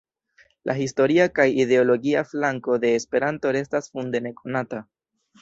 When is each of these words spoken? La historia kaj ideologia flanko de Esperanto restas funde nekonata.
La 0.69 0.75
historia 0.77 1.27
kaj 1.39 1.45
ideologia 1.65 2.23
flanko 2.31 2.79
de 2.87 2.91
Esperanto 3.01 3.53
restas 3.59 3.93
funde 3.93 4.25
nekonata. 4.31 4.83